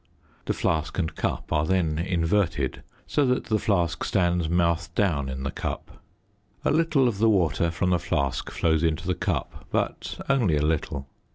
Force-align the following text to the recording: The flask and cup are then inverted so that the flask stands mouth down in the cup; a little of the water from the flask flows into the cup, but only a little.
The 0.45 0.53
flask 0.53 0.97
and 0.97 1.15
cup 1.15 1.53
are 1.53 1.63
then 1.63 1.99
inverted 1.99 2.81
so 3.05 3.23
that 3.27 3.43
the 3.43 3.59
flask 3.59 4.03
stands 4.03 4.49
mouth 4.49 4.91
down 4.95 5.29
in 5.29 5.43
the 5.43 5.51
cup; 5.51 6.01
a 6.65 6.71
little 6.71 7.07
of 7.07 7.19
the 7.19 7.29
water 7.29 7.69
from 7.69 7.91
the 7.91 7.99
flask 7.99 8.49
flows 8.49 8.81
into 8.81 9.05
the 9.05 9.13
cup, 9.13 9.65
but 9.69 10.19
only 10.27 10.55
a 10.57 10.65
little. 10.65 11.07